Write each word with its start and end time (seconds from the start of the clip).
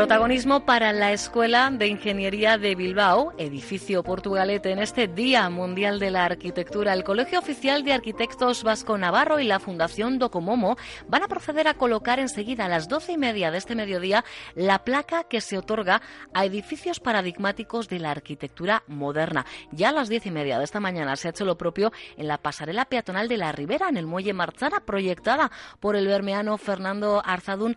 Protagonismo 0.00 0.64
para 0.64 0.94
la 0.94 1.12
Escuela 1.12 1.68
de 1.70 1.86
Ingeniería 1.86 2.56
de 2.56 2.74
Bilbao, 2.74 3.34
edificio 3.36 4.02
Portugalete, 4.02 4.72
en 4.72 4.78
este 4.78 5.08
Día 5.08 5.50
Mundial 5.50 5.98
de 5.98 6.10
la 6.10 6.24
Arquitectura. 6.24 6.94
El 6.94 7.04
Colegio 7.04 7.38
Oficial 7.38 7.84
de 7.84 7.92
Arquitectos 7.92 8.62
Vasco 8.62 8.96
Navarro 8.96 9.40
y 9.40 9.44
la 9.44 9.60
Fundación 9.60 10.18
Docomomo 10.18 10.78
van 11.06 11.22
a 11.22 11.28
proceder 11.28 11.68
a 11.68 11.74
colocar 11.74 12.18
enseguida 12.18 12.64
a 12.64 12.68
las 12.70 12.88
doce 12.88 13.12
y 13.12 13.18
media 13.18 13.50
de 13.50 13.58
este 13.58 13.74
mediodía 13.74 14.24
la 14.54 14.84
placa 14.84 15.24
que 15.24 15.42
se 15.42 15.58
otorga 15.58 16.00
a 16.32 16.46
edificios 16.46 16.98
paradigmáticos 16.98 17.90
de 17.90 17.98
la 17.98 18.10
arquitectura 18.10 18.84
moderna. 18.86 19.44
Ya 19.70 19.90
a 19.90 19.92
las 19.92 20.08
diez 20.08 20.24
y 20.24 20.30
media 20.30 20.56
de 20.56 20.64
esta 20.64 20.80
mañana 20.80 21.14
se 21.16 21.28
ha 21.28 21.32
hecho 21.32 21.44
lo 21.44 21.58
propio 21.58 21.92
en 22.16 22.26
la 22.26 22.38
pasarela 22.38 22.86
peatonal 22.86 23.28
de 23.28 23.36
la 23.36 23.52
Ribera, 23.52 23.90
en 23.90 23.98
el 23.98 24.06
muelle 24.06 24.32
Marchara, 24.32 24.80
proyectada 24.80 25.50
por 25.78 25.94
el 25.94 26.06
bermeano 26.06 26.56
Fernando 26.56 27.20
Arzadún 27.22 27.76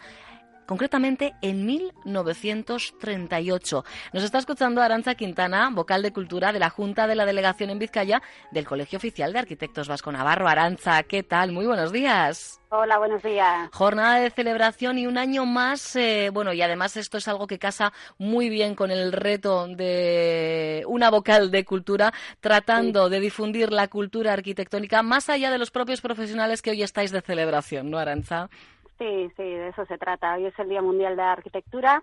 concretamente 0.66 1.36
en 1.42 1.66
1938. 1.66 3.86
Nos 4.14 4.24
está 4.24 4.38
escuchando 4.38 4.82
Aranza 4.82 5.16
Quintana, 5.16 5.70
vocal 5.72 6.02
de 6.02 6.14
Cultura 6.14 6.52
de 6.52 6.60
la 6.60 6.70
Junta 6.70 7.08
de 7.08 7.16
la 7.16 7.26
Delegación 7.26 7.70
en 7.70 7.80
Vizcaya 7.80 8.22
del 8.52 8.66
Colegio 8.66 8.98
Oficial 8.98 9.34
de 9.34 9.40
Arquitectos 9.40 9.88
Vasco 9.88 10.12
Navarro. 10.12 10.48
Aranza, 10.48 11.04
¿qué 11.04 11.24
tal? 11.24 11.52
Muy 11.52 11.66
buenos 11.66 11.92
días. 11.92 12.60
Hola, 12.70 12.98
buenos 12.98 13.22
días. 13.22 13.70
Jornada 13.72 14.16
de 14.16 14.32
celebración 14.32 14.98
y 14.98 15.06
un 15.06 15.20
año 15.20 15.46
más, 15.46 15.96
eh, 15.96 16.32
bueno, 16.34 16.54
y 16.54 16.62
además 16.64 16.98
esto 16.98 17.20
es 17.20 17.28
algo 17.28 17.46
que 17.46 17.60
casa 17.60 17.94
muy 18.18 18.50
bien 18.50 18.74
con 18.74 18.90
el 18.90 19.12
reto 19.12 19.68
de 19.68 20.84
una 20.88 21.12
vocal 21.12 21.52
de 21.52 21.66
cultura, 21.66 22.12
tratando 22.40 23.10
de 23.10 23.20
difundir 23.20 23.72
la 23.72 23.90
cultura 23.90 24.34
arquitectónica 24.34 25.04
más 25.04 25.30
allá 25.30 25.52
de 25.52 25.60
los 25.60 25.70
propios 25.70 26.02
profesionales 26.02 26.64
que 26.64 26.72
hoy 26.72 26.82
estáis 26.82 27.12
de 27.12 27.22
celebración, 27.22 27.92
¿no, 27.92 28.00
Aranza? 28.00 28.50
Sí, 29.04 29.30
sí, 29.36 29.44
de 29.44 29.68
eso 29.68 29.86
se 29.86 29.98
trata. 29.98 30.36
Hoy 30.36 30.46
es 30.46 30.58
el 30.58 30.70
Día 30.70 30.82
Mundial 30.82 31.18
de 31.18 31.24
Arquitectura 31.24 32.02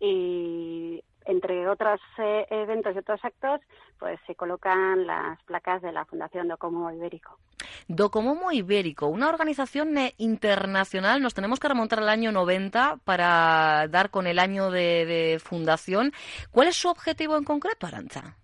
y 0.00 1.00
entre 1.24 1.68
otros 1.68 2.00
eh, 2.18 2.44
eventos 2.50 2.92
y 2.92 2.98
otros 2.98 3.24
actos, 3.24 3.60
pues 4.00 4.18
se 4.26 4.34
colocan 4.34 5.06
las 5.06 5.40
placas 5.44 5.80
de 5.80 5.92
la 5.92 6.04
Fundación 6.06 6.48
Docomo 6.48 6.90
Ibérico. 6.90 7.38
Docomomo 7.86 8.50
Ibérico, 8.50 9.06
una 9.06 9.28
organización 9.28 9.96
eh, 9.96 10.14
internacional. 10.18 11.22
Nos 11.22 11.34
tenemos 11.34 11.60
que 11.60 11.68
remontar 11.68 12.00
al 12.00 12.08
año 12.08 12.32
90 12.32 12.98
para 13.04 13.86
dar 13.86 14.10
con 14.10 14.26
el 14.26 14.40
año 14.40 14.72
de 14.72 15.40
fundación. 15.44 16.12
¿Cuál 16.50 16.66
es 16.66 16.76
su 16.76 16.88
objetivo 16.88 17.36
en 17.36 17.44
concreto, 17.44 17.86
Aranza? 17.86 18.39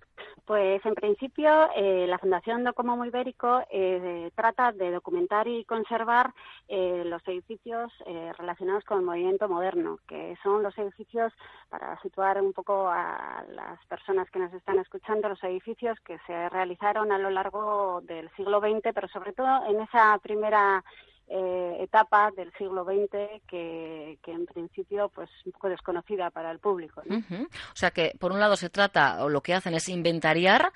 Pues 0.46 0.80
en 0.86 0.94
principio 0.94 1.68
eh, 1.74 2.06
la 2.06 2.18
Fundación 2.18 2.62
Docomomo 2.62 3.04
Ibérico 3.04 3.64
eh, 3.68 4.30
trata 4.36 4.70
de 4.70 4.92
documentar 4.92 5.48
y 5.48 5.64
conservar 5.64 6.32
eh, 6.68 7.02
los 7.04 7.20
edificios 7.26 7.92
relacionados 8.38 8.84
con 8.84 8.98
el 8.98 9.04
movimiento 9.04 9.48
moderno, 9.48 9.98
que 10.06 10.36
son 10.44 10.62
los 10.62 10.78
edificios, 10.78 11.32
para 11.68 12.00
situar 12.00 12.40
un 12.40 12.52
poco 12.52 12.88
a 12.88 13.44
las 13.50 13.84
personas 13.86 14.30
que 14.30 14.38
nos 14.38 14.52
están 14.52 14.78
escuchando, 14.78 15.28
los 15.28 15.42
edificios 15.42 15.98
que 16.00 16.18
se 16.28 16.48
realizaron 16.48 17.10
a 17.10 17.18
lo 17.18 17.30
largo 17.30 18.00
del 18.02 18.30
siglo 18.36 18.60
XX, 18.60 18.92
pero 18.94 19.08
sobre 19.08 19.32
todo 19.32 19.66
en 19.66 19.80
esa 19.80 20.16
primera 20.22 20.84
eh, 21.28 21.76
etapa 21.80 22.30
del 22.30 22.52
siglo 22.52 22.84
XX 22.84 23.42
que, 23.48 24.18
en 24.26 24.46
principio 24.46 25.08
pues 25.08 25.28
un 25.44 25.52
poco 25.52 25.68
desconocida 25.68 26.30
para 26.30 26.50
el 26.50 26.60
público. 26.60 27.02
O 27.02 27.76
sea 27.76 27.90
que 27.90 28.12
por 28.20 28.32
un 28.32 28.38
lado 28.38 28.56
se 28.56 28.70
trata 28.70 29.24
o 29.24 29.28
lo 29.28 29.40
que 29.40 29.54
hacen 29.54 29.74
es 29.74 29.88
inventariar, 29.88 30.72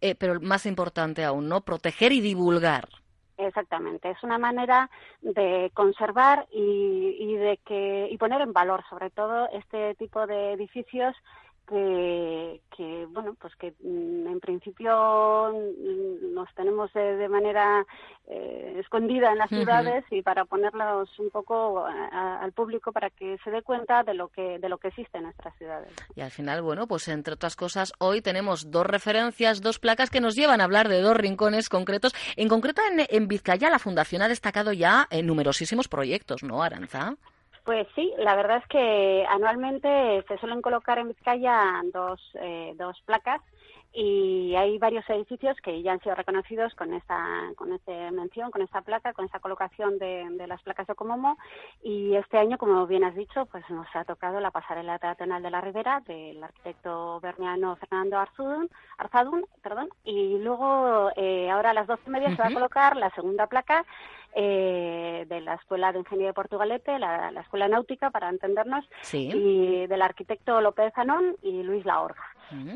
eh, 0.00 0.14
pero 0.14 0.40
más 0.40 0.66
importante 0.66 1.24
aún, 1.24 1.48
¿no? 1.48 1.62
Proteger 1.62 2.12
y 2.12 2.20
divulgar. 2.20 2.88
Exactamente, 3.38 4.10
es 4.10 4.22
una 4.24 4.38
manera 4.38 4.90
de 5.20 5.70
conservar 5.72 6.46
y, 6.52 7.16
y 7.20 7.36
de 7.36 7.58
que 7.64 8.08
y 8.10 8.18
poner 8.18 8.40
en 8.40 8.52
valor 8.52 8.84
sobre 8.90 9.10
todo 9.10 9.48
este 9.50 9.94
tipo 9.94 10.26
de 10.26 10.54
edificios 10.54 11.14
que, 11.68 12.60
que, 12.74 13.06
bueno 13.10 13.36
pues 13.40 13.54
que 13.56 13.74
mm, 13.82 14.26
en 14.26 14.40
principio 14.40 15.52
mm, 15.52 16.34
nos 16.34 16.52
tenemos 16.54 16.92
de, 16.94 17.28
manera 17.28 17.84
eh, 18.26 18.76
escondida 18.78 19.30
en 19.32 19.38
las 19.38 19.50
ciudades 19.50 20.04
y 20.10 20.22
para 20.22 20.44
ponerlos 20.44 21.10
un 21.18 21.30
poco 21.30 21.84
al 21.86 22.52
público 22.52 22.92
para 22.92 23.10
que 23.10 23.38
se 23.44 23.50
dé 23.50 23.62
cuenta 23.62 24.02
de 24.02 24.14
lo 24.14 24.28
que 24.28 24.58
de 24.58 24.68
lo 24.68 24.78
que 24.78 24.88
existe 24.88 25.18
en 25.18 25.24
nuestras 25.24 25.54
ciudades. 25.56 25.92
Y 26.16 26.20
al 26.22 26.30
final 26.30 26.62
bueno 26.62 26.86
pues 26.86 27.08
entre 27.08 27.34
otras 27.34 27.56
cosas 27.56 27.92
hoy 27.98 28.22
tenemos 28.22 28.70
dos 28.70 28.86
referencias 28.86 29.60
dos 29.60 29.78
placas 29.78 30.10
que 30.10 30.20
nos 30.20 30.34
llevan 30.34 30.60
a 30.60 30.64
hablar 30.64 30.88
de 30.88 31.00
dos 31.00 31.16
rincones 31.16 31.68
concretos. 31.68 32.14
En 32.36 32.48
concreto 32.48 32.80
en, 32.90 33.06
en 33.08 33.28
Vizcaya 33.28 33.68
la 33.70 33.78
fundación 33.78 34.22
ha 34.22 34.28
destacado 34.28 34.72
ya 34.72 35.06
en 35.10 35.26
numerosísimos 35.26 35.88
proyectos 35.88 36.42
no 36.42 36.62
Aranza 36.62 37.16
pues 37.68 37.86
sí, 37.94 38.14
la 38.16 38.34
verdad 38.34 38.62
es 38.62 38.66
que 38.68 39.26
anualmente 39.28 40.24
se 40.26 40.38
suelen 40.38 40.62
colocar 40.62 40.98
en 40.98 41.08
Vizcaya 41.08 41.82
dos, 41.92 42.18
eh, 42.40 42.72
dos 42.78 42.98
placas 43.04 43.42
y 43.92 44.54
hay 44.56 44.78
varios 44.78 45.04
edificios 45.10 45.54
que 45.62 45.82
ya 45.82 45.92
han 45.92 46.00
sido 46.00 46.14
reconocidos 46.14 46.74
con 46.74 46.94
esta 46.94 47.18
con 47.56 47.74
esta 47.74 48.10
mención, 48.10 48.50
con 48.50 48.62
esta 48.62 48.80
placa, 48.80 49.12
con 49.12 49.26
esta 49.26 49.40
colocación 49.40 49.98
de, 49.98 50.46
las 50.46 50.62
placas 50.62 50.86
de 50.86 50.94
Comomo 50.94 51.36
y 51.82 52.14
este 52.14 52.38
año, 52.38 52.56
como 52.56 52.86
bien 52.86 53.04
has 53.04 53.14
dicho, 53.14 53.44
pues 53.44 53.68
nos 53.68 53.86
ha 53.92 54.04
tocado 54.04 54.40
la 54.40 54.50
pasarela 54.50 54.98
teatonal 54.98 55.42
de 55.42 55.50
la 55.50 55.60
Ribera 55.60 56.00
del 56.06 56.42
arquitecto 56.42 57.20
berniano 57.20 57.76
Fernando 57.76 58.16
Arzadún, 58.16 58.70
Arzadún 58.96 59.44
perdón, 59.62 59.90
y 60.04 60.38
luego 60.38 61.10
eh, 61.16 61.50
ahora 61.50 61.70
a 61.70 61.74
las 61.74 61.86
doce 61.86 62.04
y 62.06 62.10
media 62.10 62.30
se 62.30 62.40
va 62.40 62.48
a 62.48 62.54
colocar 62.54 62.96
la 62.96 63.10
segunda 63.10 63.46
placa 63.46 63.84
eh, 64.40 65.26
de 65.28 65.40
la 65.40 65.54
Escuela 65.54 65.90
de 65.90 65.98
Ingeniería 65.98 66.28
de 66.28 66.34
Portugalete, 66.34 66.96
la, 67.00 67.30
Escuela 67.40 67.66
Náutica, 67.66 68.10
para 68.10 68.28
entendernos, 68.28 68.88
y 69.12 69.88
del 69.88 70.00
arquitecto 70.00 70.60
López 70.60 70.92
Zanón 70.94 71.36
y 71.42 71.64
Luis 71.64 71.84
Laorga 71.84 72.22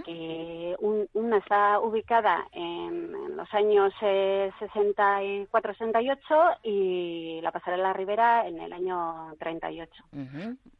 que 0.04 0.76
una 1.12 1.38
está 1.38 1.80
ubicada 1.80 2.46
en, 2.52 3.36
los 3.36 3.52
años 3.54 3.92
64-68 4.00 6.58
eh, 6.62 6.68
y 6.68 7.40
la 7.40 7.50
pasarela 7.50 7.92
Rivera 7.92 8.46
en 8.46 8.60
el 8.60 8.72
año 8.72 9.34
38. 9.38 9.90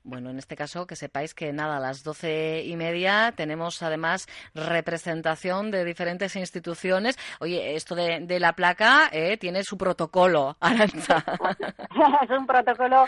Bueno, 0.04 0.30
en 0.30 0.38
este 0.38 0.56
caso 0.56 0.86
que 0.86 0.97
sepáis 0.97 1.34
que 1.34 1.53
nada, 1.53 1.76
a 1.76 1.80
las 1.80 2.03
doce 2.04 2.64
y 2.64 2.75
media 2.76 3.32
tenemos 3.36 3.82
además 3.82 4.26
representación 4.54 5.70
de 5.70 5.84
diferentes 5.84 6.34
instituciones. 6.36 7.19
Oye, 7.41 7.74
esto 7.74 7.94
de, 7.94 8.41
la 8.41 8.54
placa 8.54 9.09
eh, 9.12 9.36
tiene 9.38 9.62
su 9.62 9.78
protocolo, 9.78 10.56
Aranza. 10.60 11.24
es 12.22 12.30
un 12.30 12.47
protocolo, 12.47 13.04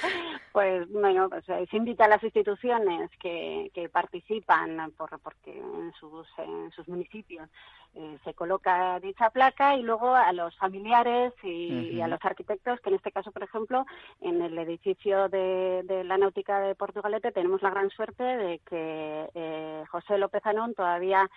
pues 0.54 0.88
bueno, 0.88 1.28
pues, 1.28 1.42
eh, 1.48 1.66
se 1.68 1.76
invita 1.76 2.04
a 2.04 2.08
las 2.08 2.22
instituciones 2.22 3.10
que, 3.18 3.72
que 3.74 3.88
participan 3.88 4.92
por, 4.96 5.18
porque 5.18 5.50
en 5.50 5.92
sus, 5.98 6.28
en 6.38 6.70
sus 6.70 6.86
municipios 6.86 7.48
eh, 7.96 8.18
se 8.24 8.34
coloca 8.34 9.00
dicha 9.00 9.30
placa 9.30 9.76
y 9.76 9.82
luego 9.82 10.14
a 10.14 10.32
los 10.32 10.56
familiares 10.56 11.32
y, 11.42 12.00
a 12.00 12.06
los 12.06 12.24
arquitectos, 12.24 12.80
que 12.80 12.90
en 12.90 12.96
este 12.96 13.10
caso, 13.10 13.32
por 13.32 13.42
ejemplo, 13.42 13.84
en 14.20 14.42
el 14.42 14.56
edificio 14.58 15.28
de, 15.28 16.02
la 16.04 16.18
Náutica 16.18 16.60
de 16.60 16.76
Portugalete 16.76 17.32
tenemos 17.32 17.60
la 17.60 17.70
gran 17.70 17.90
suerte 17.90 18.22
de 18.22 18.60
que 18.60 19.30
eh, 19.34 19.84
José 19.90 20.18
López 20.18 20.46
Anón 20.46 20.74
todavía 20.74 21.28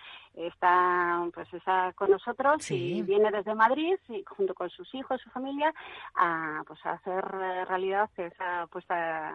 está, 0.46 1.26
pues, 1.34 1.52
está 1.52 1.92
con 1.94 2.10
nosotros 2.10 2.70
y 2.70 3.02
viene 3.02 3.30
desde 3.30 3.54
Madrid 3.54 3.96
y 4.08 4.22
junto 4.24 4.54
con 4.54 4.70
sus 4.70 4.92
hijos, 4.94 5.20
su 5.20 5.30
familia, 5.30 5.74
a, 6.14 6.62
pues, 6.66 6.78
a 6.84 6.92
hacer 6.92 7.24
realidad 7.68 8.08
esa 8.16 8.66
puesta 8.70 9.32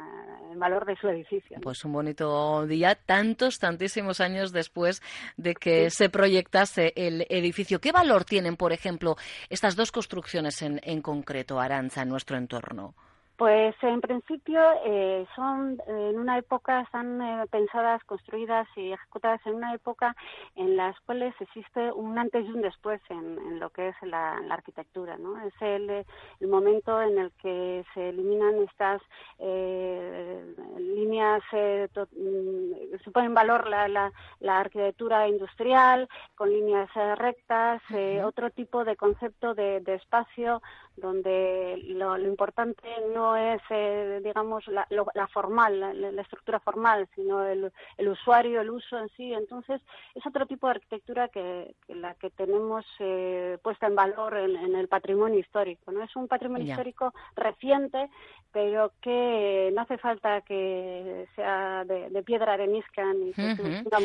en 0.52 0.60
valor 0.60 0.86
de 0.86 0.96
su 0.96 1.08
edificio. 1.08 1.58
Pues 1.62 1.84
un 1.86 1.94
bonito 1.94 2.66
día, 2.66 2.96
tantos, 2.96 3.60
tantísimos 3.60 4.22
años 4.22 4.52
después 4.52 5.02
de 5.38 5.56
que 5.56 5.90
se 5.90 6.10
proyectase 6.10 6.94
el 6.96 7.26
edificio. 7.30 7.80
¿Qué 7.80 7.92
valor 7.92 8.26
tienen, 8.26 8.56
por 8.56 8.72
ejemplo, 8.72 9.16
estas 9.50 9.76
dos 9.76 9.92
construcciones 9.92 10.62
en, 10.62 10.80
en 10.84 11.02
concreto, 11.02 11.60
Aranza, 11.60 12.04
en 12.04 12.10
nuestro 12.10 12.38
entorno? 12.38 12.94
Pues 13.38 13.76
en 13.82 14.00
principio 14.00 14.62
eh, 14.86 15.26
son 15.36 15.82
en 15.88 16.20
una 16.20 16.38
época, 16.38 16.82
están 16.82 17.20
eh, 17.20 17.46
pensadas, 17.50 18.04
construidas 18.04 18.68
y 18.76 18.92
ejecutadas 18.92 19.42
en 19.48 19.56
una 19.56 19.74
época 19.74 20.16
en 20.56 20.78
las 20.78 21.00
cuales 21.00 21.34
existe 21.40 21.92
un 21.92 22.20
antes 22.20 22.46
y 22.46 22.52
un 22.52 22.62
después 22.62 23.02
en, 23.10 23.60
lo 23.60 23.72
que 23.72 23.90
es 23.90 23.96
la, 24.04 24.40
arquitectura. 24.52 25.18
¿no? 25.18 25.40
Es 25.48 25.54
el, 25.62 26.06
el, 26.40 26.48
momento 26.48 27.02
en 27.02 27.18
el 27.18 27.32
que 27.42 27.84
se 27.96 28.10
eliminan 28.10 28.62
estas 28.62 29.02
eh, 29.40 30.56
líneas, 30.78 31.42
mm, 31.52 32.98
se 33.04 33.12
pone 33.12 33.26
en 33.26 33.34
valor 33.34 33.68
la, 33.68 33.88
la, 33.88 34.60
arquitectura 34.60 35.28
industrial 35.28 36.08
con 36.36 36.52
líneas 36.52 36.90
rectas, 37.18 37.82
otro 38.24 38.52
tipo 38.52 38.86
de 38.86 38.96
concepto 38.96 39.56
de, 39.56 39.80
de 39.80 39.96
espacio 39.96 40.62
donde 40.96 41.82
lo, 41.88 42.18
importante 42.20 42.88
no 43.14 43.36
es, 43.36 43.62
eh, 43.70 44.22
digamos, 44.24 44.66
la, 44.68 45.28
formal, 45.28 45.80
la, 45.80 46.22
estructura 46.22 46.60
formal, 46.60 47.08
sino 47.16 47.44
el, 47.46 47.72
usuario, 48.08 48.62
el 48.62 48.70
uso 48.70 48.98
en 48.98 49.10
sí. 49.10 49.34
Entonces, 49.34 49.82
es 50.16 50.26
otro 50.26 50.46
tipo 50.46 50.68
de 50.68 50.72
arquitectura 50.72 51.28
que, 51.30 51.76
la 51.88 52.14
que 52.16 52.30
tenemos 52.30 52.86
eh, 53.00 53.58
puesta 53.64 53.88
en 53.88 53.96
valor 53.96 54.38
en, 54.38 54.76
el 54.76 54.88
patrimonio 54.88 55.40
histórico. 55.40 55.92
No 55.92 56.04
es 56.04 56.16
un 56.16 56.28
patrimonio 56.28 56.68
histórico 56.68 57.14
reciente, 57.36 58.10
pero 58.52 58.92
que 59.02 59.72
no 59.74 59.82
hace 59.82 59.98
falta 59.98 60.42
que 60.42 61.28
sea 61.36 61.84
de, 61.86 62.24
piedra 62.24 62.54
arenisca 62.54 63.04
ni 63.14 63.34
que 63.34 63.56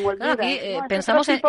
moldura. 0.02 0.36
Eh, 0.40 0.80
pensamos 0.88 1.28
en, 1.28 1.40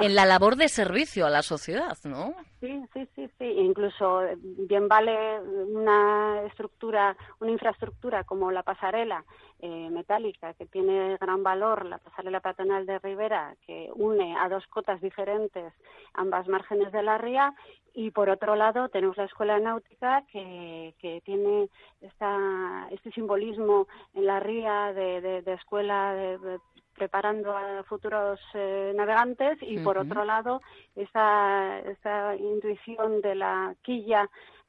en, 0.00 0.14
la 0.14 0.24
labor 0.24 0.56
de 0.56 0.68
servicio 0.68 1.26
a 1.26 1.30
la 1.30 1.42
sociedad, 1.42 1.96
¿no? 2.04 2.34
Sí, 2.60 2.80
sí, 2.94 3.06
sí, 3.14 3.28
sí. 3.38 3.44
Incluso 3.44 4.22
bien 4.36 4.88
vale 4.88 5.40
una 5.40 6.42
estructura, 6.46 7.16
una 7.40 7.50
infraestructura 7.50 8.24
como 8.24 8.50
la 8.50 8.62
pasarela 8.62 9.24
eh, 9.60 9.88
metálica, 9.90 10.54
que 10.54 10.66
tiene 10.66 11.16
gran 11.16 11.42
valor, 11.42 11.84
la 11.86 11.98
pasarela 11.98 12.40
peatonal 12.40 12.86
de 12.86 12.98
Rivera, 12.98 13.56
que 13.66 13.90
une 13.94 14.36
a 14.36 14.48
dos 14.48 14.66
cotas 14.68 15.00
diferentes 15.00 15.72
ambas 16.14 16.46
márgenes 16.48 16.92
de 16.92 17.02
la 17.02 17.18
ría, 17.18 17.54
y 17.94 18.12
por 18.12 18.30
otro 18.30 18.54
lado 18.54 18.88
tenemos 18.88 19.16
la 19.16 19.24
escuela 19.24 19.58
náutica 19.58 20.22
que, 20.30 20.94
que 21.00 21.20
tiene 21.22 21.68
esta, 22.00 22.86
este 22.92 23.10
simbolismo 23.10 23.88
en 24.14 24.26
la 24.26 24.38
ría 24.38 24.92
de, 24.92 25.42
de, 25.42 25.52
escuela 25.52 26.14
de, 26.14 26.60
preparando 26.98 27.56
a 27.56 27.84
futuros 27.84 28.40
eh, 28.54 28.92
navegantes 28.94 29.58
y 29.62 29.78
por 29.78 29.96
otro 29.98 30.24
lado 30.24 30.60
esa, 30.96 31.78
esa 31.80 32.36
intuición 32.36 33.20
de 33.20 33.34
la 33.36 33.74
quilla 33.82 34.28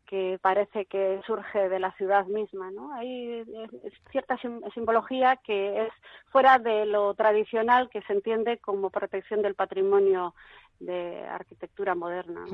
que 0.10 0.40
parece 0.42 0.86
que 0.86 1.22
surge 1.28 1.70
de 1.70 1.80
la 1.80 1.92
ciudad 1.92 2.26
misma, 2.26 2.72
¿no? 2.72 2.94
Hay 2.94 3.44
cierta 4.12 4.38
simbología 4.74 5.38
que 5.44 5.86
es 5.86 5.94
fuera 6.32 6.58
de 6.58 6.88
lo 6.88 7.14
tradicional 7.14 7.90
que 7.92 8.02
se 8.02 8.14
entiende 8.14 8.58
como 8.58 8.90
protección 8.90 9.44
del 9.44 9.54
patrimonio 9.54 10.34
de 10.80 11.26
arquitectura 11.28 11.96
moderna. 11.96 12.46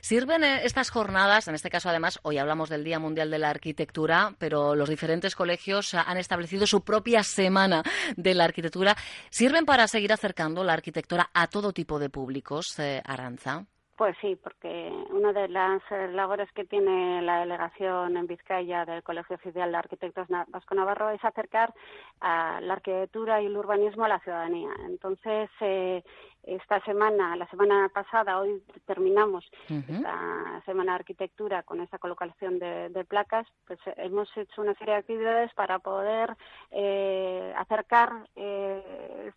¿Sirven 0.00 0.44
eh, 0.44 0.64
estas 0.64 0.90
jornadas, 0.90 1.48
en 1.48 1.54
este 1.54 1.70
caso 1.70 1.88
además, 1.88 2.20
hoy 2.22 2.38
hablamos 2.38 2.68
del 2.68 2.84
Día 2.84 2.98
Mundial 2.98 3.30
de 3.30 3.38
la 3.38 3.50
Arquitectura, 3.50 4.34
pero 4.38 4.74
los 4.74 4.88
diferentes 4.88 5.34
colegios 5.34 5.94
han 5.94 6.18
establecido 6.18 6.66
su 6.66 6.82
propia 6.82 7.22
semana 7.22 7.82
de 8.16 8.34
la 8.34 8.44
arquitectura, 8.44 8.96
¿sirven 9.30 9.66
para 9.66 9.88
seguir 9.88 10.12
acercando 10.12 10.64
la 10.64 10.74
arquitectura 10.74 11.30
a 11.34 11.48
todo 11.48 11.72
tipo 11.72 11.98
de 11.98 12.10
públicos, 12.10 12.78
eh, 12.78 13.02
Aranza? 13.04 13.66
Pues 14.02 14.16
sí, 14.20 14.34
porque 14.34 14.92
una 15.10 15.32
de 15.32 15.46
las 15.46 15.80
eh, 15.92 16.08
labores 16.08 16.50
que 16.50 16.64
tiene 16.64 17.22
la 17.22 17.38
delegación 17.38 18.16
en 18.16 18.26
Vizcaya 18.26 18.84
del 18.84 19.04
Colegio 19.04 19.36
Oficial 19.36 19.70
de 19.70 19.78
Arquitectos 19.78 20.26
Vasco 20.48 20.74
Navarro 20.74 21.10
es 21.10 21.24
acercar 21.24 21.72
a 22.20 22.60
la 22.60 22.72
arquitectura 22.72 23.40
y 23.40 23.46
el 23.46 23.56
urbanismo 23.56 24.04
a 24.04 24.08
la 24.08 24.18
ciudadanía. 24.18 24.70
Entonces, 24.88 25.48
eh, 25.60 26.02
esta 26.44 26.80
semana, 26.80 27.36
la 27.36 27.46
semana 27.46 27.88
pasada, 27.94 28.40
hoy 28.40 28.62
terminamos 28.84 29.48
la 29.68 30.60
semana 30.66 30.92
de 30.92 30.96
arquitectura 30.96 31.62
con 31.62 31.80
esa 31.80 31.98
colocación 31.98 32.58
de, 32.58 33.04
placas, 33.08 33.46
pues 33.66 33.78
eh, 33.86 33.94
hemos 33.98 34.28
hecho 34.36 34.60
una 34.62 34.74
serie 34.74 34.94
de 34.94 35.00
actividades 35.00 35.54
para 35.54 35.78
poder 35.78 36.36
eh, 36.72 37.54
acercar 37.56 38.26
eh, 38.34 39.30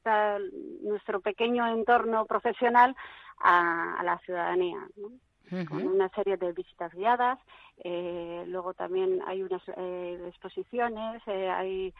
nuestro 0.81 1.19
pequeño 1.19 1.68
entorno 1.68 2.25
profesional 2.25 2.95
a, 3.39 4.01
la 4.03 4.17
ciudadanía. 4.19 4.87
con 5.69 5.85
una 5.87 6.09
serie 6.09 6.37
de 6.37 6.53
visitas 6.53 6.91
guiadas. 6.93 7.39
luego 8.47 8.73
también 8.73 9.21
hay 9.27 9.43
unas 9.43 9.61
exposiciones, 10.27 11.21
hay 11.27 11.93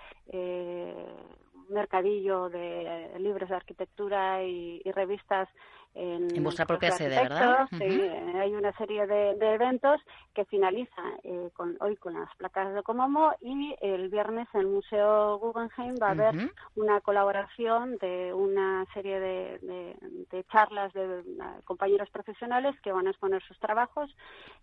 mercadillo 1.70 2.50
de 2.50 3.12
libros 3.20 3.50
de 3.50 3.56
arquitectura 3.56 4.44
y, 4.44 4.82
revistas 4.92 5.50
en, 5.96 6.44
vuestra 6.44 6.66
propia 6.66 6.92
sede, 6.92 7.16
¿verdad? 7.16 7.68
hay 7.72 8.54
una 8.54 8.74
serie 8.74 9.08
de, 9.08 9.32
eventos 9.40 10.02
que 10.34 10.44
finaliza 10.46 11.02
eh, 11.24 11.50
con, 11.54 11.78
hoy 11.80 11.96
con 11.96 12.14
las 12.14 12.28
placas 12.36 12.74
de 12.74 12.84
Comomo 12.84 13.32
y 13.42 13.74
el 13.82 14.10
viernes 14.10 14.48
en 14.54 14.62
el 14.62 14.68
Museo 14.68 15.40
Guggenheim 15.40 15.96
va 16.02 16.10
a 16.10 16.12
haber 16.12 16.52
una 16.76 17.00
colaboración 17.00 17.98
de 18.00 18.34
una 18.34 18.86
serie 18.94 19.20
de, 19.20 20.46
charlas 20.52 20.92
de 20.94 21.24
compañeros 21.64 22.10
profesionales 22.10 22.76
que 22.84 22.92
van 22.92 23.08
a 23.08 23.12
exponer 23.12 23.42
sus 23.44 23.58
trabajos 23.60 24.14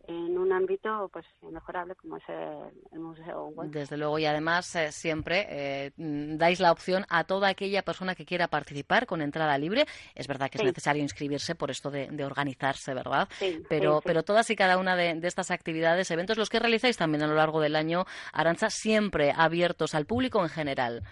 en 0.07 0.37
un 0.37 0.53
ámbito 0.53 1.09
pues 1.13 1.25
mejorable 1.51 1.95
como 1.95 2.19
es 2.19 2.25
el, 2.29 3.01
Museo 3.01 3.47
Guggenheim. 3.47 3.71
Desde 3.71 3.97
luego 3.97 4.19
y 4.19 4.27
además 4.27 4.77
eh, 4.77 4.93
siempre 4.93 5.47
eh, 5.49 5.93
dais 5.97 6.61
la 6.61 6.73
opción 6.73 7.07
a 7.09 7.25
toda 7.25 7.49
aquella 7.49 7.83
persona 7.83 8.15
que 8.15 8.27
quiera 8.27 8.49
participar 8.49 9.07
con 9.07 9.23
entrada 9.23 9.57
libre. 9.57 9.87
Es 10.15 10.29
verdad 10.29 10.51
que 10.51 10.59
es 10.59 10.65
necesario 10.65 11.03
inscribirse 11.03 11.22
por 11.57 11.71
esto 11.71 11.91
de, 11.91 12.25
organizarse, 12.25 12.95
¿verdad? 12.95 13.29
pero, 13.69 14.01
pero 14.05 14.23
todas 14.23 14.49
y 14.51 14.57
cada 14.57 14.79
una 14.79 14.97
de, 14.97 15.19
estas 15.23 15.51
actividades, 15.51 16.11
eventos, 16.11 16.37
los 16.37 16.49
que 16.49 16.59
realizáis 16.59 16.97
también 16.97 17.23
a 17.23 17.27
lo 17.27 17.35
largo 17.35 17.61
del 17.61 17.77
año, 17.77 18.05
Aranza, 18.33 18.71
siempre 18.71 19.33
abiertos 19.37 19.95
al 19.95 20.07
público 20.07 20.43
en 20.43 20.49
general. 20.49 21.03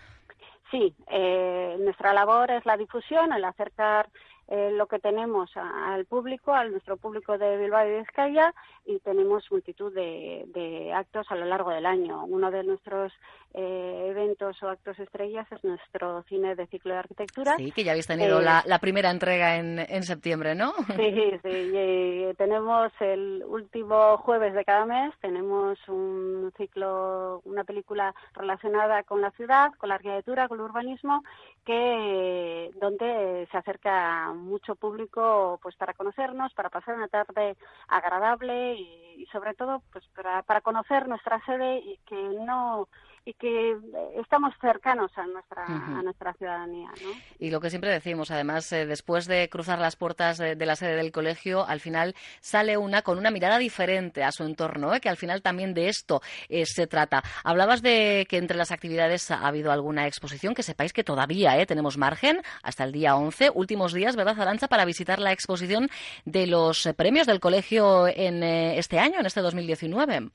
Sí, 0.71 0.95
eh, 1.11 1.77
nuestra 1.81 2.13
labor 2.13 2.51
es 2.51 2.65
la 2.65 2.77
difusión, 2.77 3.33
el 3.33 3.45
acercar 3.45 4.09
eh, 4.53 4.73
lo 4.73 4.87
que 4.87 4.99
tenemos 4.99 5.49
al 5.57 6.07
público, 6.07 6.53
a 6.53 6.65
nuestro 6.65 6.97
público 6.97 7.39
de 7.39 7.57
Bilbao 7.57 7.87
y 7.87 7.99
Vizcaya, 8.01 8.53
y 8.85 8.99
tenemos 8.99 9.45
multitud 9.53 9.95
de, 9.95 10.93
actos 10.93 11.31
a 11.31 11.37
lo 11.37 11.45
largo 11.45 11.71
del 11.71 11.87
año. 11.87 12.25
Uno 12.25 12.51
de 12.51 12.65
nuestros 12.65 13.13
eh, 13.55 14.09
eventos 14.11 14.61
o 14.65 14.69
actos 14.69 14.99
estrellas 14.99 15.47
es 15.53 15.63
nuestro 15.63 16.25
cine 16.25 16.57
de 16.57 16.67
ciclo 16.67 16.95
de 16.95 16.99
arquitectura. 16.99 17.57
Sí, 17.59 17.71
que 17.71 17.85
ya 17.85 17.93
habéis 17.93 18.09
tenido 18.09 18.41
la, 18.41 18.79
primera 18.81 19.13
entrega 19.13 19.57
en, 19.57 19.79
en 19.79 20.03
septiembre, 20.03 20.57
¿no? 20.57 20.73
Sí, 20.97 21.39
sí. 21.45 22.35
tenemos 22.37 22.93
el 22.99 23.45
último 23.47 24.17
jueves 24.19 24.53
de 24.55 24.65
cada 24.65 24.85
mes, 24.85 25.15
tenemos 25.21 25.79
un 25.89 26.53
ciclo, 26.57 27.41
una 27.45 27.63
película 27.63 28.15
relacionada 28.35 29.05
con 29.05 29.21
la 29.21 29.31
ciudad, 29.31 29.73
con 29.79 29.91
la 29.91 29.95
arquitectura, 29.95 30.49
con 30.49 30.59
el 30.59 30.65
urbanismo, 30.65 31.23
que 31.65 32.71
donde 32.81 33.47
se 33.51 33.57
acerca 33.57 34.33
mucho 34.41 34.75
público 34.75 35.59
pues 35.63 35.77
para 35.77 35.95
conocernos, 35.95 36.53
para 36.55 36.71
pasar 36.71 36.97
una 36.97 37.09
tarde 37.09 37.57
agradable 37.89 38.75
y, 38.75 39.10
sobre 39.27 39.55
todo 39.55 39.83
pues 39.93 40.07
para, 40.15 40.43
para 40.43 40.61
conocer 40.61 41.09
nuestra 41.09 41.45
sede 41.45 41.79
y 41.79 41.99
que 42.07 42.17
no 42.45 42.89
y 43.25 43.35
que 43.35 43.77
estamos 44.17 44.55
cercanos 44.61 45.11
a 45.17 45.27
nuestra, 45.27 45.65
a 45.67 46.03
nuestra 46.03 46.33
ciudadanía. 46.35 46.89
¿no? 47.03 47.11
Y 47.39 47.51
lo 47.51 47.61
que 47.61 47.69
siempre 47.69 47.91
decimos, 47.91 48.31
además, 48.31 48.73
eh, 48.73 48.87
después 48.87 49.27
de 49.27 49.49
cruzar 49.51 49.79
las 49.79 49.97
puertas 49.97 50.39
de, 50.39 50.57
la 50.57 50.77
sede 50.77 50.97
del 50.97 51.13
colegio, 51.13 51.67
al 51.67 51.81
final 51.81 52.15
sale 52.41 52.77
una 52.77 53.03
con 53.03 53.19
una 53.19 53.31
mirada 53.31 53.59
diferente 53.59 54.25
a 54.25 54.33
su 54.33 54.45
entorno, 54.45 54.95
¿eh? 54.95 55.01
que 55.01 55.09
al 55.09 55.17
final 55.17 55.43
también 55.43 55.75
de 55.75 55.89
esto 55.89 56.23
eh, 56.49 56.65
se 56.65 56.87
trata. 56.87 57.23
Hablabas 57.45 57.83
de 57.83 58.27
que 58.29 58.39
entre 58.39 58.57
las 58.57 58.73
actividades 58.73 59.31
ha 59.31 59.47
habido 59.47 59.71
alguna 59.71 60.07
exposición, 60.07 60.55
que 60.55 60.63
sepáis 60.63 60.93
que 60.93 61.05
todavía 61.05 61.65
tenemos 61.67 61.99
margen 61.99 62.41
hasta 62.63 62.85
el 62.85 62.93
día 62.93 63.17
11, 63.17 63.51
últimos 63.55 63.93
días, 63.93 64.17
¿verdad, 64.17 64.41
Arancha, 64.41 64.69
para 64.69 64.85
visitar 64.85 65.19
la 65.19 65.33
exposición 65.33 65.91
de 66.25 66.47
los 66.47 66.89
premios 66.97 67.27
del 67.27 67.41
colegio 67.41 68.09
en 68.09 68.43
este 68.43 68.99
año, 68.99 69.10
en 69.19 69.27
este 69.27 69.41
2019? 69.41 70.31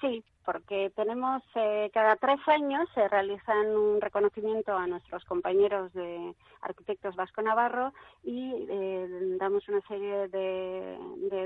Sí, 0.00 0.24
porque 0.44 0.90
tenemos 0.94 1.42
eh, 1.54 1.90
cada 1.92 2.16
tres 2.16 2.38
años 2.46 2.88
se 2.94 3.08
realizan 3.08 3.68
un 3.76 4.00
reconocimiento 4.00 4.76
a 4.76 4.86
nuestros 4.86 5.24
compañeros 5.24 5.92
de 5.92 6.34
arquitectos 6.60 7.16
Vasco 7.16 7.42
Navarro 7.42 7.92
y 8.22 8.66
eh, 8.68 9.06
damos 9.38 9.68
una 9.68 9.80
serie 9.82 10.28
de, 10.28 10.98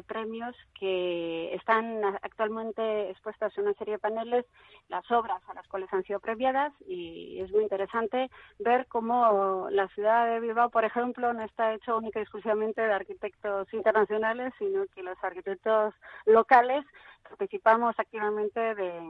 premios 0.07 0.57
que 0.79 1.55
están 1.55 2.03
actualmente 2.23 3.11
expuestas 3.11 3.57
en 3.57 3.65
una 3.65 3.75
serie 3.75 3.95
de 3.95 3.99
paneles 3.99 4.47
las 4.89 5.09
obras 5.11 5.41
a 5.49 5.55
las 5.55 5.67
cuales 5.69 5.93
han 5.93 6.03
sido 6.05 6.21
premiadas 6.21 6.73
y 6.87 7.39
es 7.41 7.53
muy 7.53 7.63
interesante 7.63 8.31
ver 8.59 8.87
cómo 8.87 9.69
la 9.71 9.89
ciudad 9.89 10.27
de 10.27 10.41
Bilbao, 10.41 10.71
por 10.71 10.85
ejemplo, 10.85 11.33
no 11.33 11.43
está 11.43 11.75
hecho 11.75 11.99
única 11.99 12.19
y 12.19 12.23
exclusivamente 12.23 12.81
de 12.81 12.93
arquitectos 12.93 13.73
internacionales, 13.73 14.53
sino 14.59 14.87
que 14.95 15.03
los 15.03 15.23
arquitectos 15.23 15.95
locales 16.25 16.85
participamos 17.31 17.95
activamente 17.99 18.75
de, 18.75 19.01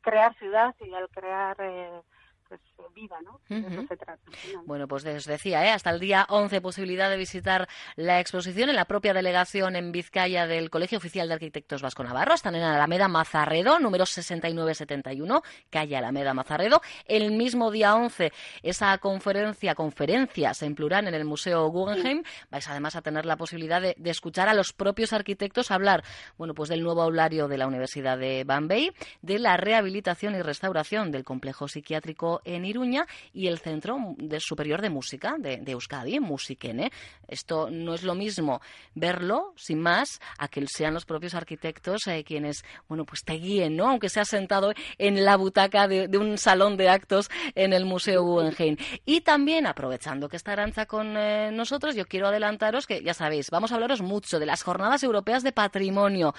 crear 0.00 0.34
ciudad 0.36 0.74
y 0.80 0.92
al 0.94 1.08
crear 1.08 1.56
eh, 1.60 2.02
pues 2.48 2.60
viva, 2.94 3.20
¿no? 3.20 3.40
eso 3.48 3.86
se 3.86 3.96
trata. 3.96 4.18
Bueno, 4.64 4.88
pues 4.88 5.04
os 5.04 5.26
decía, 5.26 5.64
¿eh? 5.66 5.70
hasta 5.70 5.90
el 5.90 6.00
día 6.00 6.26
11 6.28 6.60
posibilidad 6.60 7.10
de 7.10 7.16
visitar 7.16 7.68
la 7.96 8.20
exposición 8.20 8.70
en 8.70 8.76
la 8.76 8.86
propia 8.86 9.12
delegación 9.12 9.76
en 9.76 9.92
Vizcaya 9.92 10.46
del 10.46 10.70
Colegio 10.70 10.98
Oficial 10.98 11.28
de 11.28 11.34
Arquitectos 11.34 11.82
Vasco 11.82 12.02
Navarro. 12.02 12.34
Están 12.34 12.54
en 12.54 12.62
Alameda 12.62 13.08
Mazarredo, 13.08 13.78
número 13.78 14.06
6971, 14.06 15.42
calle 15.70 15.96
Alameda 15.96 16.34
Mazarredo. 16.34 16.80
El 17.06 17.32
mismo 17.32 17.70
día 17.70 17.94
11, 17.94 18.32
esa 18.62 18.96
conferencia, 18.98 19.74
conferencias 19.74 20.62
en 20.62 20.74
plural 20.74 21.06
en 21.06 21.14
el 21.14 21.24
Museo 21.24 21.68
Guggenheim. 21.68 22.22
Vais 22.50 22.68
además 22.68 22.96
a 22.96 23.02
tener 23.02 23.26
la 23.26 23.36
posibilidad 23.36 23.80
de, 23.80 23.94
de 23.98 24.10
escuchar 24.10 24.48
a 24.48 24.54
los 24.54 24.72
propios 24.72 25.12
arquitectos 25.12 25.70
hablar, 25.70 26.02
bueno, 26.36 26.54
pues 26.54 26.68
del 26.68 26.82
nuevo 26.82 27.02
aulario 27.02 27.48
de 27.48 27.58
la 27.58 27.66
Universidad 27.66 28.18
de 28.18 28.44
Bombay, 28.44 28.92
de 29.22 29.38
la 29.38 29.56
rehabilitación 29.56 30.34
y 30.34 30.42
restauración 30.42 31.10
del 31.10 31.24
complejo 31.24 31.68
psiquiátrico 31.68 32.37
en 32.44 32.64
Iruña 32.64 33.06
y 33.32 33.46
el 33.48 33.58
Centro 33.58 33.98
Superior 34.38 34.82
de 34.82 34.90
Música 34.90 35.36
de, 35.38 35.62
Euskadi, 35.66 36.20
Musikene. 36.20 36.90
Esto 37.26 37.68
no 37.70 37.94
es 37.94 38.02
lo 38.02 38.14
mismo 38.14 38.60
verlo, 38.94 39.52
sin 39.56 39.80
más, 39.80 40.20
a 40.38 40.48
que 40.48 40.66
sean 40.66 40.94
los 40.94 41.04
propios 41.04 41.34
arquitectos 41.34 42.06
eh, 42.06 42.24
quienes, 42.24 42.64
bueno, 42.88 43.04
pues 43.04 43.22
te 43.24 43.34
guíen, 43.34 43.76
¿no? 43.76 43.88
Aunque 43.88 44.08
sea 44.08 44.24
sentado 44.24 44.72
en 44.98 45.24
la 45.24 45.36
butaca 45.36 45.88
de, 45.88 46.08
un 46.18 46.38
salón 46.38 46.76
de 46.76 46.88
actos 46.88 47.30
en 47.54 47.72
el 47.72 47.84
Museo 47.84 48.22
Guggenheim. 48.22 48.76
Y 49.04 49.20
también, 49.20 49.66
aprovechando 49.66 50.28
que 50.28 50.36
está 50.36 50.52
Aranza 50.52 50.86
con 50.86 51.16
eh, 51.16 51.50
nosotros, 51.52 51.94
yo 51.94 52.06
quiero 52.06 52.28
adelantaros 52.28 52.86
que, 52.86 53.02
ya 53.02 53.14
sabéis, 53.14 53.50
vamos 53.50 53.72
a 53.72 53.76
hablaros 53.76 54.02
mucho 54.02 54.38
de 54.38 54.46
las 54.46 54.62
Jornadas 54.62 55.02
Europeas 55.02 55.42
de 55.42 55.52
Patrimonio. 55.52 56.34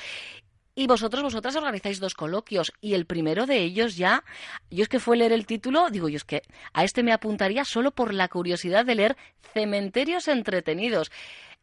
Y 0.79 0.87
vosotros, 0.87 1.21
vosotras 1.23 1.57
organizáis 1.57 1.99
dos 1.99 2.13
coloquios 2.13 2.71
y 2.79 2.93
el 2.93 3.05
primero 3.05 3.45
de 3.45 3.57
ellos 3.57 3.97
ya, 3.97 4.23
yo 4.71 4.83
es 4.83 4.87
que 4.87 5.01
fue 5.01 5.17
leer 5.17 5.33
el 5.33 5.45
título, 5.45 5.89
digo 5.89 6.07
yo 6.07 6.15
es 6.15 6.23
que 6.23 6.41
a 6.71 6.85
este 6.85 7.03
me 7.03 7.11
apuntaría 7.11 7.65
solo 7.65 7.91
por 7.91 8.13
la 8.13 8.29
curiosidad 8.29 8.85
de 8.85 8.95
leer 8.95 9.17
Cementerios 9.53 10.29
entretenidos. 10.29 11.11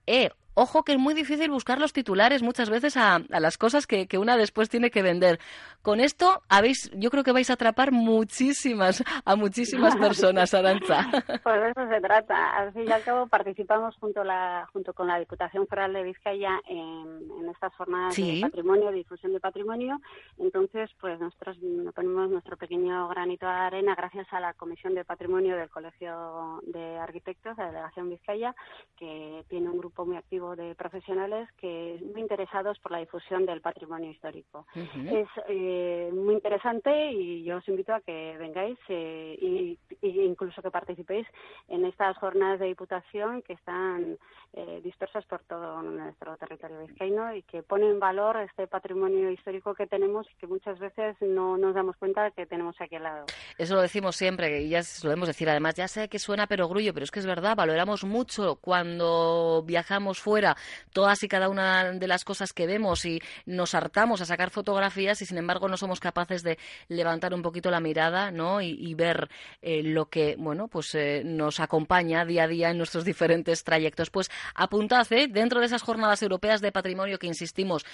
Eh, 0.06 0.28
ojo 0.56 0.82
que 0.84 0.92
es 0.92 0.98
muy 0.98 1.14
difícil 1.14 1.50
buscar 1.50 1.78
los 1.78 1.92
titulares 1.92 2.42
muchas 2.42 2.70
veces 2.70 2.96
a, 2.96 3.20
las 3.28 3.58
cosas 3.58 3.86
que, 3.86 4.08
una 4.18 4.36
después 4.36 4.70
tiene 4.70 4.90
que 4.90 5.02
vender. 5.02 5.38
Con 5.82 6.00
esto 6.00 6.42
habéis, 6.48 6.90
yo 6.94 7.10
creo 7.10 7.22
que 7.22 7.32
vais 7.32 7.50
a 7.50 7.52
atrapar 7.52 7.92
muchísimas, 7.92 9.04
a 9.24 9.36
muchísimas 9.36 9.94
personas, 9.96 10.54
Aranza. 10.54 11.06
Pues 11.42 11.60
de 11.60 11.70
eso 11.70 11.88
se 11.88 12.00
trata. 12.00 12.56
Al 12.56 12.72
fin 12.72 12.88
y 12.88 12.92
al 12.92 13.02
cabo 13.04 13.26
participamos 13.26 13.94
junto, 13.96 14.24
la, 14.24 14.66
junto 14.72 14.94
con 14.94 15.06
la 15.06 15.18
Diputación 15.18 15.66
Federal 15.66 15.92
de 15.92 16.02
Vizcaya 16.02 16.58
en, 16.66 17.48
estas 17.50 17.74
jornadas 17.74 18.16
de 18.16 18.40
patrimonio, 18.40 18.90
de 18.90 18.96
difusión 18.96 19.32
de 19.34 19.40
patrimonio. 19.40 20.00
Entonces, 20.38 20.90
pues 21.00 21.20
nosotros 21.20 21.58
ponemos 21.94 22.30
nuestro 22.30 22.56
pequeño 22.56 23.08
granito 23.08 23.46
de 23.46 23.52
arena 23.52 23.94
gracias 23.94 24.26
a 24.32 24.40
la 24.40 24.54
Comisión 24.54 24.94
de 24.94 25.04
Patrimonio 25.04 25.56
del 25.56 25.68
Colegio 25.68 26.60
de 26.64 26.98
Arquitectos, 26.98 27.56
de 27.56 27.62
la 27.62 27.68
Delegación 27.68 28.08
Vizcaya, 28.08 28.54
que 28.96 29.44
tiene 29.48 29.68
un 29.68 29.78
grupo 29.78 30.06
muy 30.06 30.16
activo 30.16 30.45
de 30.54 30.74
profesionales 30.74 31.48
que 31.56 31.98
muy 32.12 32.20
interesados 32.20 32.78
por 32.78 32.92
la 32.92 32.98
difusión 32.98 33.46
del 33.46 33.60
patrimonio 33.60 34.10
histórico. 34.10 34.66
Es 34.74 35.28
eh, 35.48 36.10
muy 36.12 36.34
interesante 36.34 37.10
y 37.10 37.42
yo 37.42 37.56
os 37.56 37.68
invito 37.68 37.94
a 37.94 38.00
que 38.00 38.36
vengáis 38.38 38.78
eh, 38.88 39.36
y, 39.40 39.78
incluso 40.02 40.62
que 40.62 40.70
participéis 40.70 41.26
en 41.68 41.84
estas 41.86 42.16
jornadas 42.18 42.60
de 42.60 42.66
diputación 42.66 43.42
que 43.42 43.54
están 43.54 44.18
eh, 44.56 44.80
dispersas 44.82 45.24
por 45.26 45.42
todo 45.44 45.82
nuestro 45.82 46.36
territorio 46.38 46.80
vizcaíno 46.80 47.34
y 47.34 47.42
que 47.42 47.62
ponen 47.62 47.90
en 47.90 48.00
valor 48.00 48.38
este 48.38 48.66
patrimonio 48.66 49.30
histórico 49.30 49.74
que 49.74 49.86
tenemos 49.86 50.26
y 50.30 50.34
que 50.36 50.46
muchas 50.46 50.78
veces 50.78 51.14
no 51.20 51.58
nos 51.58 51.74
damos 51.74 51.94
cuenta 51.98 52.30
que 52.30 52.46
tenemos 52.46 52.74
aquí 52.80 52.96
al 52.96 53.02
lado. 53.02 53.26
Eso 53.58 53.74
lo 53.74 53.82
decimos 53.82 54.16
siempre 54.16 54.62
y 54.62 54.70
ya 54.70 54.80
lo 55.02 55.10
debemos 55.10 55.28
decir. 55.28 55.50
Además, 55.50 55.74
ya 55.74 55.88
sé 55.88 56.08
que 56.08 56.18
suena 56.18 56.46
pero 56.46 56.68
grullo, 56.68 56.94
pero 56.94 57.04
es 57.04 57.10
que 57.10 57.20
es 57.20 57.26
verdad, 57.26 57.54
valoramos 57.54 58.04
mucho 58.04 58.56
cuando 58.56 59.62
viajamos 59.66 60.20
fuera 60.20 60.56
todas 60.92 61.22
y 61.22 61.28
cada 61.28 61.50
una 61.50 61.92
de 61.92 62.08
las 62.08 62.24
cosas 62.24 62.54
que 62.54 62.66
vemos 62.66 63.04
y 63.04 63.20
nos 63.44 63.74
hartamos 63.74 64.22
a 64.22 64.24
sacar 64.24 64.48
fotografías 64.48 65.20
y 65.20 65.26
sin 65.26 65.36
embargo 65.36 65.68
no 65.68 65.76
somos 65.76 66.00
capaces 66.00 66.42
de 66.42 66.58
levantar 66.88 67.34
un 67.34 67.42
poquito 67.42 67.70
la 67.70 67.80
mirada 67.80 68.30
¿no? 68.30 68.62
y, 68.62 68.94
ver 68.94 69.28
eh, 69.60 69.82
lo 69.82 70.06
que 70.06 70.36
bueno 70.38 70.68
pues 70.68 70.94
eh, 70.94 71.22
nos 71.24 71.60
acompaña 71.60 72.24
día 72.24 72.44
a 72.44 72.48
día 72.48 72.70
en 72.70 72.78
nuestros 72.78 73.04
diferentes 73.04 73.62
trayectos. 73.64 74.10
Pues 74.10 74.30
apuntad 74.54 75.06
¿eh? 75.10 75.28
dentro 75.28 75.60
de 75.60 75.66
esas 75.66 75.82
jornadas 75.82 76.22
europeas 76.22 76.60
de 76.60 76.72
patrimonio 76.72 77.18
que 77.18 77.26
insistimos 77.26 77.84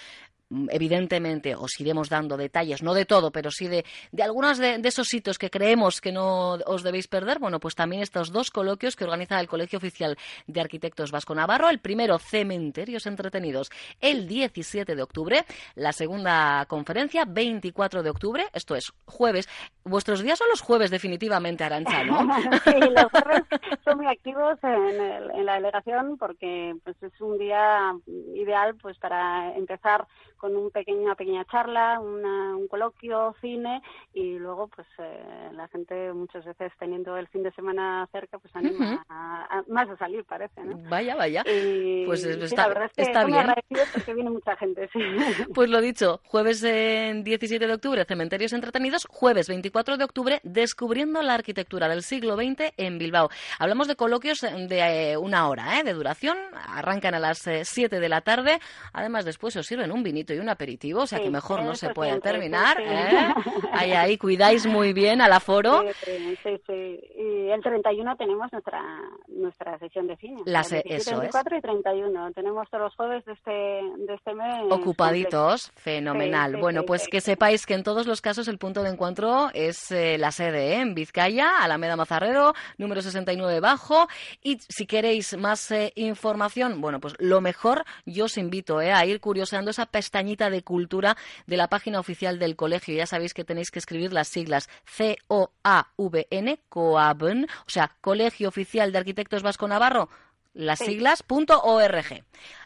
evidentemente 0.71 1.55
os 1.55 1.79
iremos 1.81 2.09
dando 2.09 2.37
detalles, 2.37 2.83
no 2.83 2.95
de 2.95 3.05
todo, 3.05 3.31
pero 3.31 3.51
sí 3.51 3.69
de, 3.69 3.85
de 4.11 4.23
algunos 4.23 4.59
de, 4.59 4.81
esos 4.85 5.09
sitios 5.09 5.39
que 5.39 5.51
creemos 5.51 6.01
que 6.01 6.13
no 6.13 6.53
os 6.67 6.83
debéis 6.83 7.09
perder. 7.09 7.39
Bueno, 7.39 7.61
pues 7.61 7.75
también 7.75 8.03
estos 8.03 8.33
dos 8.33 8.51
coloquios 8.51 8.97
que 8.97 9.05
organiza 9.05 9.41
el 9.41 9.49
Colegio 9.49 9.79
Oficial 9.79 10.17
de 10.47 10.61
Arquitectos 10.61 11.11
Vasco 11.11 11.35
Navarro. 11.35 11.69
El 11.69 11.79
primero, 11.79 12.19
Cementerios 12.19 13.07
Entretenidos, 13.07 13.71
el 14.01 14.29
17 14.29 14.95
de 14.95 15.03
octubre. 15.03 15.45
La 15.75 15.93
segunda 15.93 16.67
conferencia, 16.67 17.25
24 17.27 18.03
de 18.03 18.11
octubre, 18.11 18.47
esto 18.53 18.75
es 18.75 18.93
jueves. 19.07 19.49
Vuestros 19.85 20.23
días 20.23 20.39
son 20.39 20.49
los 20.49 20.61
jueves, 20.61 20.91
definitivamente, 20.91 21.65
Arancha, 21.65 22.05
¿no? 22.05 22.21
sí, 22.65 22.75
los 22.79 23.11
jueves 23.11 23.43
son 23.85 23.97
muy 23.99 24.07
activos 24.07 24.59
en, 24.63 25.47
la 25.47 25.55
delegación 25.55 26.17
porque 26.19 26.75
pues, 26.85 26.97
es 27.03 27.21
un 27.21 27.39
día 27.39 27.93
ideal 28.35 28.77
pues 28.77 28.99
para 28.99 29.55
empezar 29.57 30.07
con 30.43 30.57
un 30.57 30.73
pequeño, 30.73 31.03
una 31.03 31.15
pequeña 31.15 31.45
charla, 31.45 32.01
un 32.01 32.67
coloquio, 32.67 33.33
cine 33.41 33.81
y 34.13 34.41
luego 34.41 34.67
pues 34.67 34.89
eh, 34.99 35.51
la 35.53 35.69
gente 35.69 36.13
muchas 36.13 36.45
veces 36.45 36.73
teniendo 36.81 37.17
el 37.17 37.29
fin 37.29 37.45
de 37.45 37.53
semana 37.53 38.09
cerca 38.11 38.39
pues 38.41 38.55
anima 38.57 39.07
a, 39.09 39.63
más 39.69 39.89
a 39.89 39.97
salir 39.97 40.25
parece, 40.25 40.65
¿no? 40.65 40.77
Vaya, 40.89 41.15
vaya. 41.15 41.45
pues 41.45 42.25
está, 42.25 42.63
la 42.63 42.69
verdad 42.69 42.85
es 42.87 42.93
que 42.93 43.03
está 43.03 43.25
bien. 43.25 43.47
porque 43.93 44.15
viene 44.15 44.31
mucha 44.31 44.57
gente, 44.57 44.91
sí. 44.93 44.99
Pues 45.55 45.71
lo 45.71 45.81
dicho, 45.81 46.21
jueves 46.25 46.61
17 46.61 47.65
de 47.65 47.73
octubre 47.73 48.05
Cementerios 48.05 48.53
Entretenidos, 48.53 49.07
jueves 49.09 49.47
24 49.47 49.97
de 49.97 50.05
octubre 50.05 50.41
Descubriendo 50.43 51.23
la 51.23 51.35
arquitectura 51.35 51.89
del 51.89 52.03
siglo 52.03 52.35
XX 52.35 52.73
en 52.79 52.99
Bilbao. 52.99 53.29
Hablamos 53.61 53.87
de 53.87 53.95
coloquios 53.95 54.41
de 54.41 55.13
eh, 55.13 55.17
una 55.17 55.49
hora 55.49 55.79
¿eh? 55.79 55.85
de 55.85 55.93
duración, 55.93 56.37
arrancan 56.53 57.15
a 57.15 57.21
las 57.21 57.49
7 57.63 58.01
de 58.01 58.09
la 58.09 58.23
tarde, 58.23 58.59
además 58.93 59.25
después 59.25 59.55
os 59.55 59.67
sirven 59.67 59.93
un 59.93 60.03
vinito 60.03 60.32
y 60.35 60.39
un 60.39 60.49
aperitivo, 60.49 61.03
o 61.03 61.07
sea 61.07 61.21
que 61.21 61.31
mejor 61.31 61.63
no 61.63 61.75
se 61.75 61.91
puede 61.91 62.21
terminar. 62.21 62.81
¿eh? 62.81 63.35
Ahí, 63.73 63.93
ahí, 63.93 64.19
cuidáis 64.19 64.67
muy 64.67 64.93
bien 64.93 65.21
al 65.21 65.33
aforo. 65.33 65.85
Sí, 66.05 66.39
sí, 66.43 67.01
Y 67.17 67.49
el 67.49 67.63
31 67.63 68.17
tenemos 68.17 68.53
nuestra 68.53 68.83
nuestra 69.29 69.79
sesión 69.79 70.07
de 70.07 70.17
cine. 70.17 70.43
Las, 70.47 70.73
eso 70.73 71.19
24 71.19 71.57
y 71.57 71.61
31. 71.61 72.33
Tenemos 72.33 72.69
todos 72.71 72.85
los 72.85 72.97
jueves 72.97 73.25
de 73.25 73.33
este, 73.33 73.51
de 73.51 74.15
este 74.15 74.35
mes. 74.35 74.65
Ocupaditos, 74.71 75.71
fenomenal. 75.77 76.57
bueno, 76.57 76.85
pues 76.85 77.09
que 77.09 77.21
sepáis 77.21 77.67
que 77.67 77.75
en 77.75 77.83
todos 77.83 78.07
los 78.07 78.21
casos 78.21 78.49
el 78.49 78.59
punto 78.59 78.83
de 78.83 78.91
encuentro 78.91 79.51
es 79.55 79.91
eh, 79.91 80.17
la 80.19 80.33
sede 80.33 80.75
¿eh? 80.75 80.81
en 80.81 80.95
Vizcaya, 80.95 81.59
Alameda 81.61 81.97
Mazarrero, 81.97 82.55
número 82.79 83.03
69 83.03 83.61
bajo. 83.61 84.09
Y 84.43 84.59
si 84.69 84.87
queréis 84.87 85.37
más 85.37 85.73
información, 85.95 86.81
bueno, 86.81 87.01
pues 87.01 87.15
lo 87.19 87.41
mejor 87.41 87.85
yo 88.07 88.27
os 88.27 88.39
invito 88.39 88.79
a 88.79 89.05
ir 89.05 89.21
curioseando 89.21 89.71
esa 89.71 89.87
pestaña 89.87 90.22
de 90.23 90.63
cultura 90.63 91.17
de 91.47 91.57
la 91.57 91.69
página 91.69 91.99
oficial 91.99 92.39
del 92.39 92.57
colegio. 92.57 92.95
Ya 92.95 93.07
sabéis 93.07 93.35
que 93.35 93.45
tenéis 93.45 93.71
que 93.71 93.79
escribir 93.79 94.13
las 94.13 94.29
siglas 94.29 94.69
C-O-A-V-N, 94.85 96.61
COAVN, 96.69 97.45
o 97.45 97.71
sea, 97.71 97.97
Colegio 98.01 98.49
Oficial 98.49 98.93
de 98.93 98.99
Arquitectos 98.99 99.43
Vasco 99.43 99.67
Navarro, 99.67 100.09
las 100.55 100.79
siglas 100.79 101.25
.org. 101.29 102.25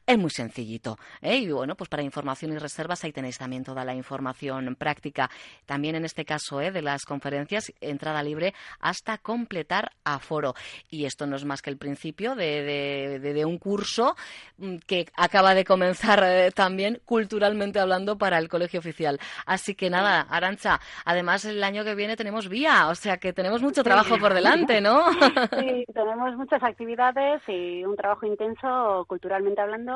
Es 0.08 0.16
muy 0.16 0.30
sencillito. 0.30 0.98
¿eh? 1.20 1.38
Y 1.38 1.50
bueno, 1.50 1.74
pues 1.74 1.90
para 1.90 2.00
información 2.00 2.52
y 2.52 2.58
reservas 2.58 3.02
ahí 3.02 3.12
tenéis 3.12 3.38
también 3.38 3.64
toda 3.64 3.84
la 3.84 3.92
información 3.92 4.76
práctica. 4.76 5.28
También 5.66 5.96
en 5.96 6.04
este 6.04 6.24
caso 6.24 6.60
¿eh? 6.60 6.70
de 6.70 6.80
las 6.80 7.04
conferencias, 7.04 7.72
entrada 7.80 8.22
libre 8.22 8.54
hasta 8.78 9.18
completar 9.18 9.90
aforo. 10.04 10.54
Y 10.90 11.06
esto 11.06 11.26
no 11.26 11.34
es 11.34 11.44
más 11.44 11.60
que 11.60 11.70
el 11.70 11.76
principio 11.76 12.36
de, 12.36 13.18
de, 13.18 13.44
un 13.44 13.58
curso 13.58 14.14
mm, 14.58 14.76
que 14.86 15.06
acaba 15.16 15.54
de 15.54 15.64
comenzar 15.64 16.22
eh, 16.24 16.52
también 16.52 17.00
culturalmente 17.04 17.80
hablando 17.80 18.16
para 18.16 18.38
el 18.38 18.48
colegio 18.48 18.78
oficial. 18.78 19.18
Así 19.44 19.74
que 19.74 19.90
nada, 19.90 20.20
Arancha, 20.20 20.78
además 21.04 21.44
el 21.46 21.64
año 21.64 21.82
que 21.82 21.96
viene 21.96 22.14
tenemos 22.14 22.48
vía, 22.48 22.88
o 22.88 22.94
sea 22.94 23.16
que 23.16 23.32
tenemos 23.32 23.60
mucho 23.60 23.82
trabajo 23.82 24.16
por 24.18 24.34
delante, 24.34 24.80
¿no? 24.80 25.04
Sí, 25.58 25.84
tenemos 25.92 26.36
muchas 26.36 26.62
actividades 26.62 27.42
y 27.48 27.84
un 27.84 27.96
trabajo 27.96 28.24
intenso 28.26 29.04
culturalmente 29.08 29.60
hablando 29.60 29.95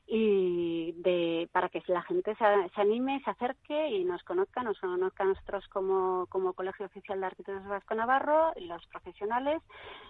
y 0.13 0.91
de, 0.97 1.47
para 1.53 1.69
que 1.69 1.81
la 1.87 2.01
gente 2.01 2.35
se, 2.35 2.43
anime, 2.81 3.21
se 3.23 3.29
acerque 3.29 3.91
y 3.91 4.03
nos 4.03 4.21
conozca, 4.23 4.61
nos 4.61 4.77
conozca 4.77 5.23
a 5.23 5.27
nosotros 5.27 5.65
como, 5.69 6.25
como 6.27 6.51
Colegio 6.51 6.85
Oficial 6.87 7.21
de 7.21 7.27
Arquitectos 7.27 7.65
Vasco 7.65 7.95
Navarro, 7.95 8.51
los 8.57 8.85
profesionales 8.87 9.61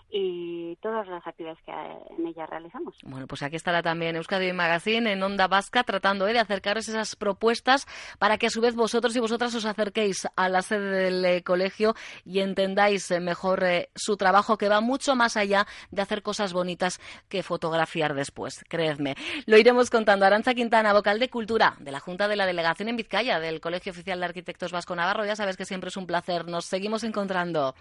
y 0.10 0.75
todas 0.77 1.08
las 1.08 1.25
actividades 1.27 1.60
que 1.63 1.72
en 2.17 2.25
ella 2.25 2.48
realizamos. 2.48 2.96
Bueno, 3.03 3.27
pues 3.27 3.43
aquí 3.43 3.55
estará 3.58 3.84
también 3.84 4.15
Euskadi 4.15 4.51
Magazine 4.53 5.12
en 5.12 5.22
Onda 5.22 5.48
Vasca 5.48 5.84
tratando 5.84 6.27
¿eh? 6.27 6.34
de 6.34 6.39
acercaros 6.39 6.89
esas 6.89 7.15
propuestas 7.15 7.86
para 8.17 8.39
que 8.39 8.48
a 8.48 8.50
su 8.50 8.60
vez 8.60 8.74
vosotros 8.74 9.15
y 9.15 9.20
vosotras 9.20 9.53
os 9.53 9.65
acerquéis 9.65 10.27
a 10.36 10.50
la 10.50 10.63
sede 10.63 10.89
del 10.89 11.24
eh, 11.25 11.43
colegio 11.43 11.93
y 12.25 12.39
entendáis 12.39 13.12
eh, 13.12 13.20
mejor 13.20 13.63
su 13.93 14.17
trabajo 14.17 14.58
que 14.58 14.67
va 14.67 14.81
mucho 14.81 15.15
más 15.15 15.38
allá 15.38 15.67
de 15.91 16.01
hacer 16.01 16.24
cosas 16.24 16.53
bonitas 16.53 17.00
que 17.29 17.43
fotografiar 17.43 18.15
después, 18.15 18.65
creedme. 18.67 19.13
Lo 19.46 19.60
iremos 19.60 19.90
contando. 19.91 20.25
Aranza 20.25 20.55
Quintana, 20.55 20.93
vocal 20.93 21.19
de 21.19 21.29
Cultura 21.29 21.75
de 21.79 21.91
la 21.91 22.00
Junta 22.00 22.27
de 22.27 22.36
la 22.36 22.48
Delegación 22.48 22.89
en 22.89 22.98
Vizcaya 22.98 23.39
del 23.39 23.62
Colegio 23.62 23.91
Oficial 23.91 24.19
de 24.19 24.25
Arquitectos 24.25 24.71
Vasco 24.71 24.95
Navarro. 24.95 25.25
Ya 25.25 25.36
sabes 25.36 25.57
que 25.57 25.65
siempre 25.65 25.89
es 25.89 25.98
un 25.98 26.07
placer. 26.07 26.48
Nos 26.48 26.65
seguimos 26.65 27.03
encontrando. 27.03 27.75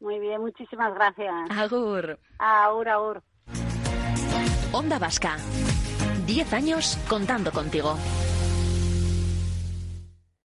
Muy 0.00 0.18
bien, 0.18 0.40
muchísimas 0.40 0.92
gracias. 0.94 1.32
Agur. 1.50 2.18
Agur, 2.38 2.88
agur. 2.88 3.22
Onda 4.72 4.98
Vasca. 4.98 5.36
Diez 6.26 6.52
años 6.52 6.98
contando 7.08 7.52
contigo. 7.52 7.96